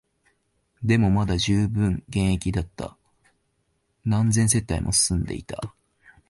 [0.83, 2.97] でも、まだ充分現役だった、
[4.03, 5.75] 何千世帯も住んでいた